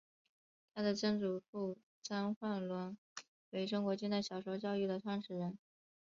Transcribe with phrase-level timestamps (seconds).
[0.73, 2.97] 她的曾祖父张焕纶
[3.51, 5.59] 为中国近代小学教育的创始人。